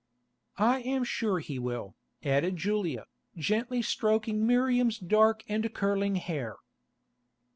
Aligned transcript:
"I 0.57 0.79
am 0.81 1.03
sure 1.03 1.37
He 1.37 1.59
will," 1.59 1.95
added 2.23 2.57
Julia, 2.57 3.05
gently 3.37 3.83
stroking 3.83 4.47
Miriam's 4.47 4.97
dark 4.97 5.43
and 5.47 5.71
curling 5.75 6.15
hair. 6.15 6.55